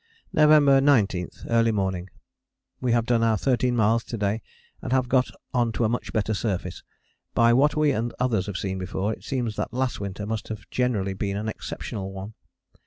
[0.33, 1.29] November 19.
[1.47, 2.09] Early morning.
[2.79, 4.41] We have done our 13 miles to day
[4.81, 6.81] and have got on to a much better surface.
[7.35, 10.67] By what we and others have seen before, it seems that last winter must have
[10.71, 12.33] generally been an exceptional one.